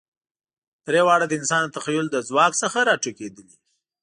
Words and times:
درې 0.87 1.01
واړه 1.07 1.25
د 1.27 1.33
انسان 1.39 1.63
د 1.65 1.69
تخیل 1.75 2.05
له 2.13 2.19
ځواک 2.29 2.53
څخه 2.63 2.79
راټوکېدلي. 2.89 3.57